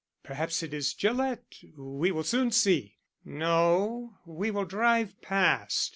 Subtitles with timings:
[0.23, 1.57] "Perhaps it is Gillett.
[1.77, 5.89] We will soon see." "No, we will drive past.